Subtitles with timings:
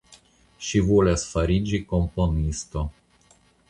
[0.67, 2.89] Ŝi volas fariĝi komponisto.